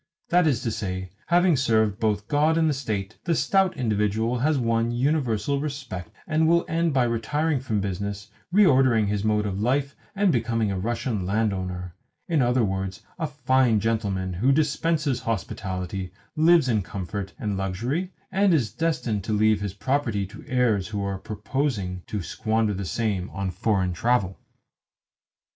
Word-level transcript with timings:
That 0.29 0.47
is 0.47 0.63
to 0.63 0.71
say, 0.71 1.11
having 1.27 1.55
served 1.55 1.99
both 1.99 2.27
God 2.27 2.57
and 2.57 2.67
the 2.67 2.73
State, 2.73 3.19
the 3.25 3.35
stout 3.35 3.77
individual 3.77 4.39
has 4.39 4.57
won 4.57 4.89
universal 4.89 5.59
respect, 5.61 6.09
and 6.25 6.47
will 6.47 6.65
end 6.67 6.91
by 6.91 7.03
retiring 7.03 7.59
from 7.59 7.81
business, 7.81 8.29
reordering 8.51 9.09
his 9.09 9.23
mode 9.23 9.45
of 9.45 9.59
life, 9.61 9.95
and 10.15 10.31
becoming 10.31 10.71
a 10.71 10.79
Russian 10.79 11.23
landowner 11.27 11.93
in 12.27 12.41
other 12.41 12.63
words, 12.63 13.03
a 13.19 13.27
fine 13.27 13.79
gentleman 13.79 14.33
who 14.33 14.51
dispenses 14.51 15.19
hospitality, 15.19 16.11
lives 16.35 16.67
in 16.67 16.81
comfort 16.81 17.33
and 17.37 17.55
luxury, 17.55 18.11
and 18.31 18.55
is 18.55 18.73
destined 18.73 19.23
to 19.25 19.33
leave 19.33 19.61
his 19.61 19.75
property 19.75 20.25
to 20.25 20.43
heirs 20.47 20.87
who 20.87 21.03
are 21.03 21.19
purposing 21.19 22.01
to 22.07 22.23
squander 22.23 22.73
the 22.73 22.85
same 22.85 23.29
on 23.29 23.51
foreign 23.51 23.93
travel. 23.93 24.39